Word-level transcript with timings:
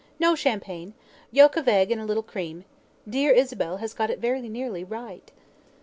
No 0.17 0.33
champagne: 0.33 0.95
yolk 1.29 1.55
of 1.57 1.67
egg 1.67 1.91
and 1.91 2.01
a 2.01 2.05
little 2.05 2.23
cream. 2.23 2.65
Dear 3.07 3.33
Isabel 3.33 3.77
has 3.77 3.93
got 3.93 4.09
it 4.09 4.17
very 4.17 4.41
nearly 4.49 4.83
right." 4.83 5.31